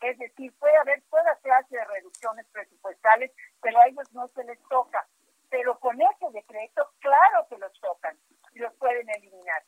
es 0.00 0.18
decir, 0.18 0.54
puede 0.58 0.76
haber 0.76 1.02
toda 1.10 1.36
clase 1.36 1.74
de 1.74 1.84
reducciones 1.84 2.46
presupuestales, 2.52 3.32
pero 3.60 3.78
a 3.78 3.86
ellos 3.86 4.12
no 4.12 4.28
se 4.28 4.44
les 4.44 4.60
toca. 4.68 5.06
Pero 5.48 5.78
con 5.78 6.00
ese 6.00 6.30
decreto, 6.32 6.90
claro 6.98 7.46
que 7.48 7.58
los 7.58 7.72
tocan 7.80 8.18
y 8.52 8.58
los 8.58 8.74
pueden 8.74 9.08
eliminar. 9.08 9.64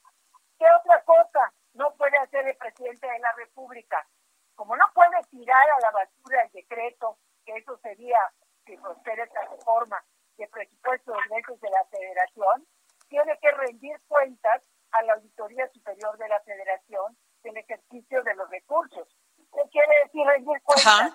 ¿Qué 0.58 0.66
otra 0.80 1.02
cosa 1.04 1.52
no 1.74 1.94
puede 1.94 2.18
hacer 2.18 2.46
el 2.46 2.56
presidente 2.56 3.06
de 3.06 3.18
la 3.20 3.32
República? 3.32 4.06
Como 4.54 4.76
no 4.76 4.84
puede 4.92 5.22
tirar 5.30 5.70
a 5.70 5.80
la 5.80 5.90
basura 5.92 6.42
el 6.42 6.50
decreto, 6.50 7.16
que 7.44 7.56
eso 7.56 7.78
sería 7.78 8.18
que 8.66 8.76
prospere 8.78 9.22
esta 9.22 9.40
reforma 9.42 10.04
de 10.36 10.48
presupuesto 10.48 11.12
de 11.12 11.18
ingresos 11.18 11.60
de 11.60 11.70
la 11.70 11.84
Federación, 11.86 12.66
tiene 13.08 13.38
que 13.40 13.50
rendir 13.52 14.00
cuentas 14.08 14.62
a 14.90 15.02
la 15.02 15.14
Auditoría 15.14 15.68
Superior 15.68 16.18
de 16.18 16.28
la 16.28 16.40
Federación 16.40 17.16
del 17.42 17.56
ejercicio 17.56 18.22
de 18.24 18.34
los 18.34 18.50
recursos. 18.50 19.08
¿Qué 19.52 19.62
quiere 19.70 20.04
decir 20.04 20.26
rendir 20.26 20.62
cuentas? 20.62 21.12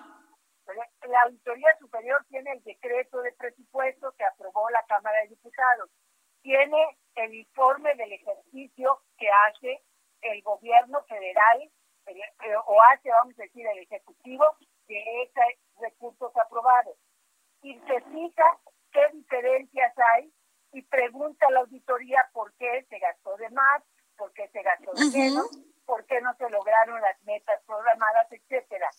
La 1.14 1.22
Auditoría 1.22 1.68
Superior 1.78 2.26
tiene 2.28 2.50
el 2.50 2.64
decreto 2.64 3.22
de 3.22 3.30
presupuesto 3.34 4.12
que 4.18 4.24
aprobó 4.24 4.68
la 4.70 4.84
Cámara 4.86 5.20
de 5.20 5.28
Diputados. 5.28 5.88
Tiene 6.42 6.98
el 7.14 7.32
informe 7.34 7.94
del 7.94 8.14
ejercicio 8.14 9.00
que 9.16 9.28
hace 9.46 9.80
el 10.22 10.42
gobierno 10.42 11.04
federal 11.04 11.70
eh, 12.06 12.20
o 12.66 12.82
hace, 12.82 13.10
vamos 13.10 13.38
a 13.38 13.42
decir, 13.42 13.64
el 13.64 13.78
Ejecutivo 13.78 14.44
de 14.88 15.22
esos 15.22 15.80
recursos 15.80 16.36
aprobados. 16.36 16.96
Y 17.62 17.78
se 17.78 18.00
fija 18.10 18.58
qué 18.90 19.08
diferencias 19.12 19.94
hay 20.16 20.32
y 20.72 20.82
pregunta 20.82 21.46
a 21.46 21.52
la 21.52 21.60
auditoría 21.60 22.28
por 22.32 22.52
qué 22.54 22.84
se 22.90 22.98
gastó 22.98 23.36
de 23.36 23.50
más, 23.50 23.84
por 24.16 24.32
qué 24.32 24.48
se 24.48 24.62
gastó 24.62 24.90
de 24.94 25.16
menos, 25.16 25.46
por 25.86 26.04
qué 26.06 26.20
no 26.22 26.34
se 26.34 26.50
lograron 26.50 27.00
las 27.00 27.22
metas 27.22 27.62
programadas, 27.66 28.26
etcétera. 28.32 28.90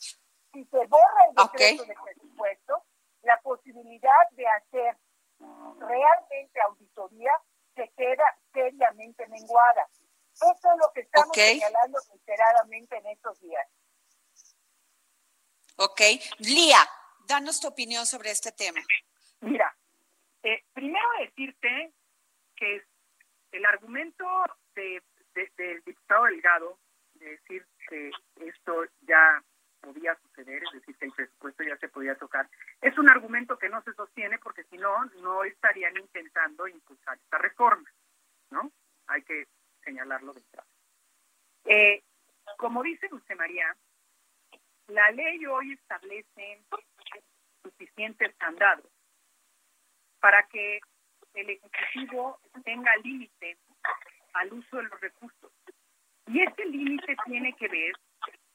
Si 0.56 0.64
se 0.64 0.88
borra 0.88 1.26
el 1.28 1.36
decreto 1.36 1.84
de 1.84 1.96
presupuesto, 2.02 2.86
la 3.24 3.38
posibilidad 3.42 4.30
de 4.32 4.48
hacer 4.48 4.98
realmente 5.80 6.62
auditoría 6.62 7.32
se 7.76 7.92
queda 7.98 8.24
seriamente 8.54 9.28
menguada. 9.28 9.86
Eso 10.34 10.72
es 10.72 10.78
lo 10.80 10.94
que 10.94 11.02
estamos 11.02 11.36
señalando 11.36 12.00
reiteradamente 12.10 12.98
en 12.98 13.08
estos 13.08 13.38
días. 13.42 13.68
Ok. 15.76 16.02
Lía, 16.40 16.80
danos 17.28 17.60
tu 17.60 17.68
opinión 17.68 18.06
sobre 18.06 18.32
este 18.32 18.54
tema. 18.54 18.80
Mira, 19.42 19.76
eh, 20.42 20.64
primero 20.72 21.06
decirte 21.20 21.94
que 22.56 22.82
el 23.52 23.66
argumento 23.66 24.26
de 24.74 25.04
del 25.34 25.84
diputado 25.84 26.24
Delgado 26.24 26.80
de 27.16 27.32
decir 27.32 27.68
que 27.90 28.10
esto 28.48 28.86
ya 29.02 29.44
podía 29.86 30.16
suceder, 30.16 30.64
es 30.64 30.72
decir, 30.74 30.98
que 30.98 31.06
el 31.06 31.12
presupuesto 31.12 31.64
ya 31.64 31.78
se 31.78 31.90
podía 31.90 32.16
tocar, 32.16 32.50
es 32.82 32.98
un 32.98 33.08
argumento 33.08 33.58
que 33.58 33.70
no 33.70 33.82
se 33.84 33.94
sostiene 33.94 34.40
porque 34.40 34.64
si 34.66 34.78
no, 34.78 35.06
no 35.22 35.44
estarían 35.44 35.96
intentando 35.98 36.68
impulsar 36.68 37.18
esta 37.18 37.38
reforma, 37.38 37.88
¿no? 38.50 38.72
Hay 39.08 39.22
que 39.22 39.48
señalarlo 39.84 40.34
de 40.34 40.40
entrada. 40.40 40.68
Eh, 41.66 42.04
como 42.58 42.82
dice 42.82 43.08
Dulce 43.08 43.36
María, 43.36 43.76
la 44.88 45.12
ley 45.12 45.46
hoy 45.46 45.74
establece 45.74 46.64
suficientes 47.64 48.36
candados 48.38 48.92
para 50.20 50.48
que 50.48 50.80
el 51.36 51.50
Ejecutivo 51.50 52.40
tenga 52.64 52.96
límite 53.04 53.58
al 54.34 54.54
uso 54.54 54.78
de 54.78 54.84
los 54.84 55.00
recursos. 55.00 55.52
Y 56.28 56.42
este 56.42 56.66
límite 56.66 57.16
tiene 57.26 57.54
que 57.54 57.68
ver 57.68 57.94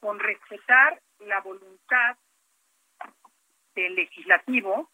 con 0.00 0.19
respetar 0.19 1.00
la 1.21 1.40
voluntad 1.40 2.16
del 3.75 3.95
legislativo, 3.95 4.90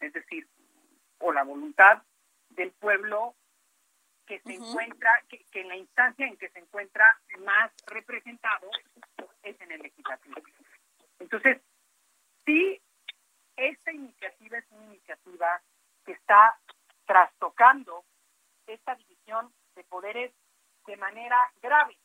es 0.00 0.12
decir, 0.12 0.46
o 1.18 1.32
la 1.32 1.42
voluntad 1.42 2.02
del 2.50 2.72
pueblo 2.72 3.34
que 4.26 4.40
se 4.40 4.54
encuentra, 4.54 5.22
que, 5.28 5.44
en 5.60 5.68
la 5.68 5.76
instancia 5.76 6.26
en 6.26 6.36
que 6.36 6.48
se 6.50 6.58
encuentra 6.58 7.20
más 7.40 7.70
representado 7.86 8.70
es 9.42 9.60
en 9.60 9.72
el 9.72 9.82
legislativo. 9.82 10.40
Entonces, 11.20 11.60
sí, 12.44 12.80
esta 13.56 13.92
iniciativa 13.92 14.58
es 14.58 14.64
una 14.70 14.84
iniciativa 14.86 15.62
que 16.04 16.12
está 16.12 16.58
trastocando 17.06 18.04
esta 18.66 18.94
división 18.96 19.52
de 19.76 19.84
poderes 19.84 20.32
de 20.86 20.96
manera 20.96 21.36
grave. 21.62 21.96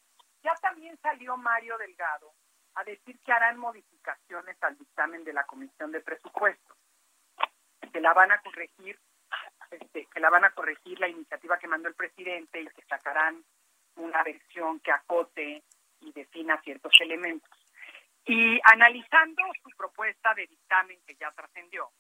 Ya 0.43 0.55
también 0.55 0.97
salió 1.01 1.37
Mario 1.37 1.77
Delgado 1.77 2.33
a 2.75 2.83
decir 2.83 3.19
que 3.19 3.31
harán 3.31 3.57
modificaciones 3.57 4.57
al 4.61 4.77
dictamen 4.77 5.23
de 5.23 5.33
la 5.33 5.43
Comisión 5.43 5.91
de 5.91 6.01
Presupuestos, 6.01 6.77
que 7.91 7.99
la 7.99 8.13
van 8.13 8.31
a 8.31 8.39
corregir, 8.39 8.97
este, 9.69 10.07
que 10.07 10.19
la 10.19 10.29
van 10.29 10.45
a 10.45 10.51
corregir 10.51 10.99
la 10.99 11.07
iniciativa 11.07 11.59
que 11.59 11.67
mandó 11.67 11.89
el 11.89 11.95
presidente 11.95 12.61
y 12.61 12.67
que 12.67 12.83
sacarán 12.83 13.43
una 13.95 14.23
versión 14.23 14.79
que 14.79 14.91
acote 14.91 15.63
y 15.99 16.11
defina 16.13 16.61
ciertos 16.61 16.93
elementos. 17.01 17.49
Y 18.25 18.59
analizando 18.63 19.43
su 19.61 19.69
propuesta 19.75 20.33
de 20.33 20.47
dictamen 20.47 21.01
que 21.05 21.15
ya 21.15 21.31
trascendió, 21.31 21.91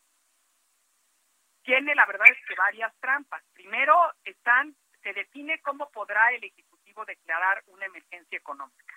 tiene 1.63 1.93
la 1.93 2.05
verdad 2.05 2.27
es 2.29 2.37
que 2.47 2.55
varias 2.55 2.93
trampas. 2.99 3.43
Primero 3.53 3.95
están, 4.23 4.75
se 5.03 5.13
define 5.13 5.59
cómo 5.61 5.89
podrá 5.91 6.31
el 6.31 6.43
Ejecutivo 6.43 6.70
declarar 7.05 7.63
una 7.67 7.85
emergencia 7.85 8.37
económica. 8.37 8.95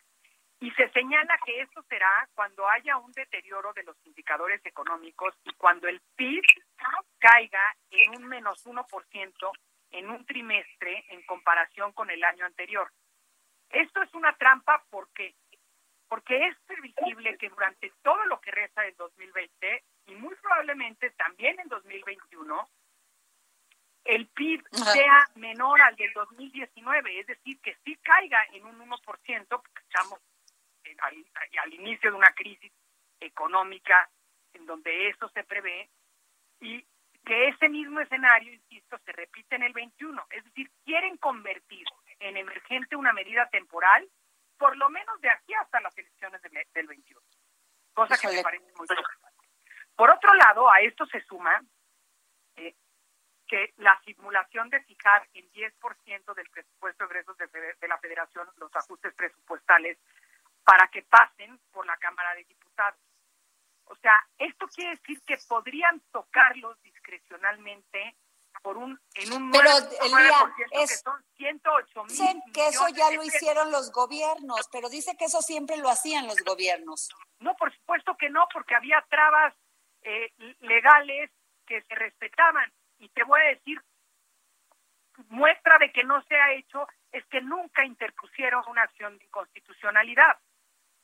Y 0.60 0.70
se 0.72 0.88
señala 0.90 1.38
que 1.44 1.60
esto 1.60 1.82
será 1.88 2.28
cuando 2.34 2.68
haya 2.68 2.96
un 2.96 3.12
deterioro 3.12 3.72
de 3.72 3.82
los 3.82 3.96
indicadores 4.06 4.64
económicos 4.64 5.34
y 5.44 5.52
cuando 5.54 5.88
el 5.88 6.00
PIB 6.16 6.42
caiga 7.18 7.76
en 7.90 8.16
un 8.16 8.28
menos 8.28 8.64
1% 8.64 9.50
en 9.90 10.10
un 10.10 10.24
trimestre 10.26 11.04
en 11.08 11.22
comparación 11.26 11.92
con 11.92 12.10
el 12.10 12.22
año 12.24 12.46
anterior. 12.46 12.90
Esto 13.70 14.02
es 14.02 14.14
una 14.14 14.36
trampa 14.36 14.84
porque 14.90 15.34
porque 16.08 16.46
es 16.46 16.56
previsible 16.66 17.36
que 17.38 17.48
durante 17.48 17.92
todo 18.02 18.24
lo 18.26 18.40
que 18.40 18.50
resta 18.50 18.82
del 18.82 18.94
2020 18.94 19.82
y 20.06 20.14
muy 20.14 20.34
probablemente 20.36 21.10
también 21.10 21.58
en 21.58 21.68
2021 21.68 22.68
el 24.04 24.26
PIB 24.28 24.62
sea 24.70 25.28
menor 25.36 25.80
al 25.80 25.96
del 25.96 26.12
2019, 26.12 27.20
es 27.20 27.26
decir, 27.26 27.60
que 27.60 27.76
sí 27.84 27.96
caiga 27.96 28.44
en 28.52 28.66
un 28.66 28.78
1%, 28.78 29.46
porque 29.48 29.80
estamos 29.80 30.20
al, 31.00 31.26
al 31.62 31.74
inicio 31.74 32.10
de 32.10 32.16
una 32.16 32.32
crisis 32.32 32.72
económica 33.20 34.08
en 34.52 34.66
donde 34.66 35.08
eso 35.08 35.28
se 35.30 35.42
prevé, 35.44 35.88
y 36.60 36.84
que 37.24 37.48
ese 37.48 37.68
mismo 37.68 38.00
escenario, 38.00 38.52
insisto, 38.52 38.98
se 39.04 39.12
repite 39.12 39.56
en 39.56 39.62
el 39.62 39.72
21. 39.72 40.26
Es 40.30 40.44
decir, 40.44 40.70
quieren 40.84 41.16
convertir 41.16 41.86
en 42.20 42.36
emergente 42.36 42.96
una 42.96 43.12
medida 43.12 43.48
temporal 43.48 44.08
por 44.58 44.76
lo 44.76 44.88
menos 44.88 45.20
de 45.20 45.30
aquí 45.30 45.52
hasta 45.54 45.80
las 45.80 45.96
elecciones 45.98 46.40
del 46.72 46.86
21, 46.86 47.20
cosa 47.92 48.16
que 48.16 48.36
me 48.36 48.42
parece 48.42 48.72
muy 48.76 48.86
preocupante. 48.86 49.48
Por 49.96 50.10
otro 50.10 50.32
lado, 50.34 50.70
a 50.70 50.80
esto 50.80 51.06
se 51.06 51.20
suma 51.22 51.60
eh, 52.56 52.74
que 53.46 53.72
la 53.76 54.00
simulación 54.04 54.70
de 54.70 54.82
fijar 54.84 55.28
en 55.34 55.50
10% 55.52 56.34
del 56.34 56.50
presupuesto 56.50 57.06
de 57.06 57.10
egresos 57.10 57.36
de, 57.38 57.88
la 57.88 57.98
Federación 57.98 58.48
los 58.56 58.74
ajustes 58.74 59.14
presupuestales 59.14 59.98
para 60.64 60.88
que 60.88 61.02
pasen 61.02 61.60
por 61.70 61.86
la 61.86 61.96
Cámara 61.98 62.34
de 62.34 62.44
Diputados. 62.44 63.00
O 63.86 63.96
sea, 63.96 64.26
esto 64.38 64.66
quiere 64.68 64.90
decir 64.90 65.20
que 65.26 65.36
podrían 65.46 66.00
tocarlos 66.10 66.80
discrecionalmente 66.82 68.16
por 68.62 68.78
un 68.78 68.98
en 69.14 69.32
un 69.32 69.50
Pero 69.50 69.68
Elia, 70.02 70.54
es, 70.70 70.90
que 70.90 70.96
son 70.96 71.22
108 71.36 72.04
mil 72.04 72.08
Dicen 72.08 72.42
que 72.52 72.68
eso 72.68 72.88
ya 72.88 73.10
lo 73.10 73.22
hicieron 73.22 73.70
los 73.70 73.92
gobiernos, 73.92 74.68
pero 74.72 74.88
dice 74.88 75.16
que 75.18 75.26
eso 75.26 75.42
siempre 75.42 75.76
lo 75.76 75.90
hacían 75.90 76.26
los 76.26 76.42
gobiernos. 76.44 77.10
No, 77.40 77.54
por 77.56 77.74
supuesto 77.74 78.16
que 78.16 78.30
no, 78.30 78.46
porque 78.52 78.74
había 78.74 79.04
trabas 79.10 79.54
eh, 80.02 80.32
legales 80.60 81.30
que 81.66 81.82
se 81.82 81.94
respetaban. 81.94 82.72
Y 83.04 83.10
te 83.10 83.22
voy 83.24 83.38
a 83.38 83.48
decir, 83.48 83.78
muestra 85.28 85.76
de 85.76 85.92
que 85.92 86.04
no 86.04 86.22
se 86.22 86.34
ha 86.36 86.52
hecho 86.52 86.88
es 87.12 87.22
que 87.26 87.42
nunca 87.42 87.84
interpusieron 87.84 88.64
una 88.66 88.82
acción 88.82 89.18
de 89.18 89.24
inconstitucionalidad. 89.26 90.38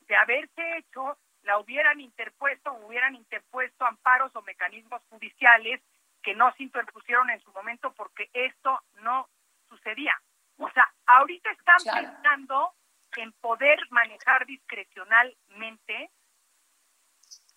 De 0.07 0.15
haberse 0.15 0.77
hecho, 0.77 1.19
la 1.43 1.59
hubieran 1.59 2.01
interpuesto, 2.01 2.73
hubieran 2.73 3.13
interpuesto 3.13 3.85
amparos 3.85 4.35
o 4.35 4.41
mecanismos 4.41 5.03
judiciales 5.09 5.79
que 6.23 6.33
no 6.33 6.51
se 6.53 6.63
interpusieron 6.63 7.29
en 7.29 7.39
su 7.41 7.51
momento 7.51 7.93
porque 7.93 8.31
esto 8.33 8.81
no 9.03 9.29
sucedía. 9.69 10.19
O 10.57 10.69
sea, 10.71 10.91
ahorita 11.05 11.51
están 11.51 11.77
pensando 11.83 12.73
en 13.15 13.31
poder 13.33 13.79
manejar 13.91 14.47
discrecionalmente 14.47 16.09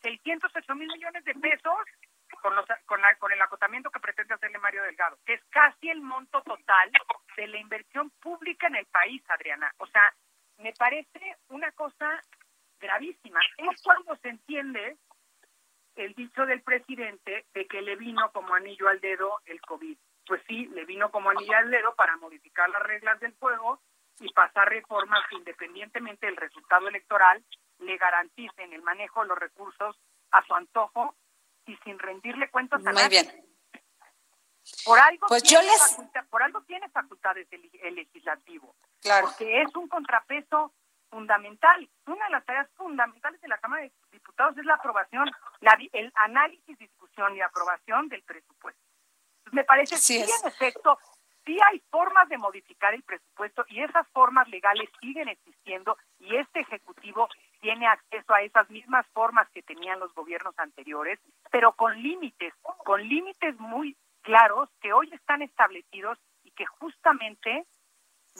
608 0.02 0.74
mil 0.74 0.88
millones 0.88 1.24
de 1.24 1.34
pesos 1.34 1.78
con, 2.44 2.54
los, 2.54 2.66
con, 2.84 3.00
con 3.18 3.32
el 3.32 3.40
acotamiento 3.40 3.90
que 3.90 4.00
pretende 4.00 4.34
hacerle 4.34 4.58
Mario 4.58 4.82
Delgado, 4.82 5.16
que 5.24 5.32
es 5.32 5.44
casi 5.48 5.88
el 5.88 6.02
monto 6.02 6.42
total 6.42 6.92
de 7.38 7.46
la 7.46 7.56
inversión 7.56 8.10
pública 8.20 8.66
en 8.66 8.76
el 8.76 8.84
país, 8.84 9.22
Adriana. 9.30 9.72
O 9.78 9.86
sea, 9.86 10.14
me 10.58 10.74
parece 10.74 11.38
una 11.48 11.72
cosa 11.72 12.22
gravísima. 12.78 13.40
Es 13.56 13.82
cuando 13.82 14.14
se 14.16 14.28
entiende 14.28 14.98
el 15.94 16.12
dicho 16.12 16.44
del 16.44 16.60
presidente 16.60 17.46
de 17.54 17.66
que 17.66 17.80
le 17.80 17.96
vino 17.96 18.30
como 18.32 18.54
anillo 18.54 18.88
al 18.88 19.00
dedo 19.00 19.40
el 19.46 19.62
COVID. 19.62 19.96
Pues 20.26 20.42
sí, 20.46 20.66
le 20.66 20.84
vino 20.84 21.10
como 21.10 21.30
anillo 21.30 21.56
al 21.56 21.70
dedo 21.70 21.94
para 21.94 22.18
modificar 22.18 22.68
las 22.68 22.82
reglas 22.82 23.18
del 23.20 23.34
juego 23.38 23.80
y 24.20 24.30
pasar 24.34 24.68
reformas 24.68 25.26
que 25.30 25.36
independientemente 25.36 26.26
del 26.26 26.36
resultado 26.36 26.88
electoral 26.88 27.42
le 27.78 27.96
garanticen 27.96 28.74
el 28.74 28.82
manejo 28.82 29.22
de 29.22 29.28
los 29.28 29.38
recursos 29.38 29.98
a 30.30 30.44
su 30.44 30.54
antojo 30.54 31.16
y 31.66 31.76
sin 31.78 31.98
rendirle 31.98 32.50
cuentas 32.50 32.84
a 32.86 32.92
Muy 32.92 33.08
bien. 33.08 33.26
Por 34.84 34.98
algo, 34.98 35.26
pues 35.28 35.42
tiene 35.42 35.68
por 36.30 36.42
algo 36.42 36.62
tiene 36.62 36.88
facultades 36.88 37.46
el, 37.50 37.70
el 37.82 37.94
legislativo. 37.96 38.74
Claro. 39.02 39.26
Porque 39.26 39.62
es 39.62 39.74
un 39.76 39.88
contrapeso 39.88 40.72
fundamental. 41.10 41.88
Una 42.06 42.24
de 42.24 42.30
las 42.32 42.44
tareas 42.44 42.68
fundamentales 42.74 43.40
de 43.40 43.48
la 43.48 43.58
Cámara 43.58 43.82
de 43.82 43.92
Diputados 44.10 44.56
es 44.58 44.64
la 44.64 44.74
aprobación, 44.74 45.30
la, 45.60 45.78
el 45.92 46.12
análisis, 46.16 46.76
discusión 46.78 47.36
y 47.36 47.40
aprobación 47.40 48.08
del 48.08 48.22
presupuesto. 48.22 48.82
me 49.52 49.64
parece 49.64 49.94
que 49.94 50.24
en 50.24 50.48
efecto, 50.48 50.98
sí 51.44 51.56
hay 51.70 51.80
formas 51.90 52.28
de 52.28 52.38
modificar 52.38 52.94
el 52.94 53.02
presupuesto 53.02 53.64
y 53.68 53.80
esas 53.80 54.08
formas 54.08 54.48
legales 54.48 54.88
siguen 55.00 55.28
existiendo 55.28 55.96
y 56.18 56.34
este 56.36 56.60
Ejecutivo 56.60 57.28
tiene 57.64 57.86
acceso 57.86 58.34
a 58.34 58.42
esas 58.42 58.68
mismas 58.68 59.06
formas 59.14 59.48
que 59.48 59.62
tenían 59.62 59.98
los 59.98 60.12
gobiernos 60.12 60.52
anteriores, 60.58 61.18
pero 61.50 61.72
con 61.72 61.96
límites, 61.96 62.52
con 62.60 63.00
límites 63.00 63.58
muy 63.58 63.96
claros 64.20 64.68
que 64.82 64.92
hoy 64.92 65.08
están 65.14 65.40
establecidos 65.40 66.18
y 66.42 66.50
que 66.50 66.66
justamente 66.66 67.66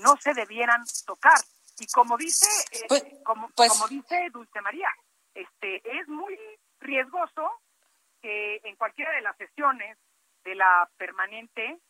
no 0.03 0.15
se 0.21 0.35
debieran 0.35 0.83
tocar. 1.07 1.39
Y 1.79 1.87
como 1.87 2.19
dice, 2.19 2.45
eh, 2.71 2.85
pues, 2.87 3.03
como, 3.25 3.49
pues 3.57 3.71
como 3.71 3.89
dice 3.89 4.29
Dulce 4.31 4.61
María, 4.61 4.91
este 5.33 5.81
es 5.99 6.07
muy 6.07 6.39
riesgoso 6.81 7.51
que 8.21 8.61
en 8.63 8.77
cualquiera 8.77 9.11
de 9.13 9.23
las 9.23 9.39
sesiones 9.39 9.97
de 10.45 10.55
la 10.55 10.87
permanente 10.99 11.81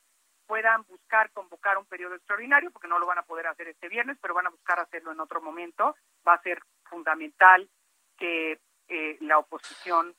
puedan 0.47 0.85
buscar 0.85 1.33
convocar 1.33 1.79
un 1.79 1.87
periodo 1.87 2.15
extraordinario, 2.15 2.71
porque 2.71 2.87
no 2.87 3.01
lo 3.01 3.07
van 3.07 3.19
a 3.19 3.25
poder 3.25 3.49
hacer 3.49 3.67
este 3.67 3.89
viernes, 3.89 4.19
pero 4.23 4.35
van 4.35 4.47
a 4.47 4.51
buscar 4.51 4.79
hacerlo 4.79 5.11
en 5.11 5.19
otro 5.19 5.41
momento. 5.43 5.97
Va 6.27 6.35
a 6.35 6.43
ser 6.43 6.61
fundamental 6.95 7.69
que 8.17 8.61
eh, 8.89 9.17
la 9.21 9.39
oposición 9.39 10.17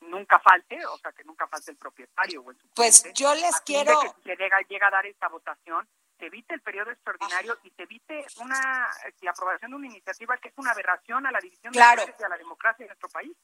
nunca 0.00 0.38
falte, 0.40 0.84
o 0.86 0.98
sea, 0.98 1.12
que 1.12 1.24
nunca 1.24 1.46
falte 1.46 1.70
el 1.70 1.76
propietario 1.76 2.42
o 2.42 2.50
el 2.50 2.56
Pues 2.74 3.04
yo 3.14 3.34
les 3.34 3.60
quiero... 3.60 4.00
Que 4.00 4.30
se 4.30 4.36
llega, 4.36 4.60
llega 4.68 4.88
a 4.88 4.90
dar 4.90 5.06
esta 5.06 5.28
votación, 5.28 5.88
se 6.18 6.26
evite 6.26 6.54
el 6.54 6.60
periodo 6.60 6.90
extraordinario 6.90 7.58
y 7.62 7.70
se 7.70 7.82
evite 7.82 8.26
una 8.40 8.88
la 9.20 9.30
aprobación 9.30 9.70
de 9.70 9.76
una 9.76 9.86
iniciativa 9.86 10.36
que 10.38 10.48
es 10.48 10.54
una 10.56 10.72
aberración 10.72 11.26
a 11.26 11.32
la 11.32 11.40
división 11.40 11.72
de 11.72 11.80
de 11.80 12.24
a 12.24 12.28
la 12.28 12.36
democracia 12.36 12.82
en 12.84 12.88
nuestro 12.88 13.08
país. 13.08 13.36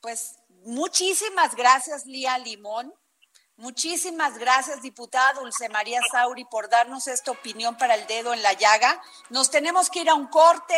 Pues 0.00 0.38
muchísimas 0.48 1.54
gracias, 1.54 2.06
Lía 2.06 2.38
Limón. 2.38 2.94
Muchísimas 3.56 4.38
gracias, 4.38 4.80
diputada 4.80 5.34
Dulce 5.34 5.68
María 5.68 6.00
Sauri, 6.10 6.46
por 6.46 6.70
darnos 6.70 7.06
esta 7.08 7.30
opinión 7.30 7.76
para 7.76 7.94
el 7.94 8.06
dedo 8.06 8.32
en 8.32 8.42
la 8.42 8.54
llaga. 8.54 9.02
Nos 9.28 9.50
tenemos 9.50 9.90
que 9.90 10.00
ir 10.00 10.08
a 10.08 10.14
un 10.14 10.28
corte. 10.28 10.74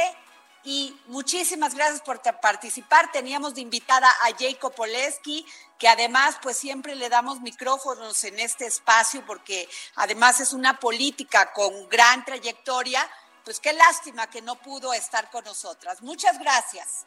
Y 0.65 0.97
muchísimas 1.07 1.75
gracias 1.75 2.03
por 2.03 2.21
participar. 2.41 3.11
Teníamos 3.11 3.55
de 3.55 3.61
invitada 3.61 4.09
a 4.09 4.37
Jacob 4.39 4.75
Poleski, 4.75 5.45
que 5.79 5.89
además 5.89 6.37
pues 6.43 6.57
siempre 6.57 6.95
le 6.95 7.09
damos 7.09 7.41
micrófonos 7.41 8.23
en 8.25 8.39
este 8.39 8.67
espacio 8.67 9.25
porque 9.27 9.69
además 9.97 10.41
es 10.41 10.53
una 10.53 10.79
política 10.79 11.53
con 11.53 11.89
gran 11.89 12.25
trayectoria. 12.25 13.09
Pues 13.45 13.59
qué 13.59 13.73
lástima 13.73 14.29
que 14.29 14.41
no 14.41 14.55
pudo 14.57 14.93
estar 14.93 15.31
con 15.31 15.45
nosotras. 15.45 16.01
Muchas 16.03 16.39
gracias. 16.39 17.07